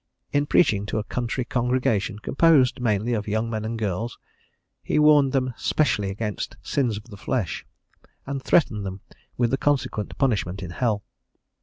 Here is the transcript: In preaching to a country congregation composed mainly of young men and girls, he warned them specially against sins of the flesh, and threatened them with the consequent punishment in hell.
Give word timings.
In 0.33 0.47
preaching 0.47 0.87
to 0.87 0.97
a 0.97 1.03
country 1.03 1.45
congregation 1.45 2.17
composed 2.17 2.79
mainly 2.81 3.13
of 3.13 3.27
young 3.27 3.51
men 3.51 3.63
and 3.63 3.77
girls, 3.77 4.17
he 4.81 4.97
warned 4.97 5.31
them 5.31 5.53
specially 5.55 6.09
against 6.09 6.57
sins 6.63 6.97
of 6.97 7.03
the 7.03 7.17
flesh, 7.17 7.67
and 8.25 8.41
threatened 8.41 8.83
them 8.83 9.01
with 9.37 9.51
the 9.51 9.57
consequent 9.57 10.17
punishment 10.17 10.63
in 10.63 10.71
hell. 10.71 11.03